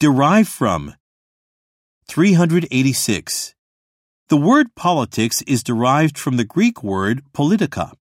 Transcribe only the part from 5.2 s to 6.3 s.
is derived